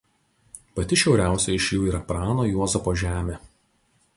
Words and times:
Pati 0.77 0.97
šiauriausia 1.01 1.53
iš 1.57 1.67
jų 1.75 1.83
yra 1.91 2.01
Prano 2.09 2.47
Juozapo 2.53 2.95
Žemė. 3.03 3.37